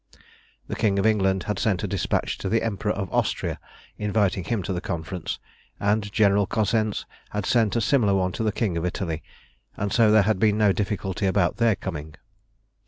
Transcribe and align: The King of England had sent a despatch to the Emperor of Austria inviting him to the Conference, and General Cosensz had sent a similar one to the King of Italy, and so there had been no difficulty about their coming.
The 0.67 0.75
King 0.75 0.97
of 0.97 1.05
England 1.05 1.43
had 1.43 1.59
sent 1.59 1.83
a 1.83 1.87
despatch 1.87 2.39
to 2.39 2.49
the 2.49 2.63
Emperor 2.63 2.91
of 2.91 3.13
Austria 3.13 3.59
inviting 3.99 4.43
him 4.45 4.63
to 4.63 4.73
the 4.73 4.81
Conference, 4.81 5.37
and 5.79 6.11
General 6.11 6.47
Cosensz 6.47 7.05
had 7.29 7.45
sent 7.45 7.75
a 7.75 7.81
similar 7.81 8.15
one 8.15 8.31
to 8.31 8.43
the 8.43 8.51
King 8.51 8.77
of 8.77 8.85
Italy, 8.87 9.21
and 9.77 9.93
so 9.93 10.09
there 10.09 10.23
had 10.25 10.39
been 10.39 10.57
no 10.57 10.71
difficulty 10.73 11.27
about 11.27 11.57
their 11.57 11.75
coming. 11.75 12.15